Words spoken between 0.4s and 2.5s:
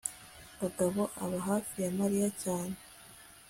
kagabo aba hafi ya mariya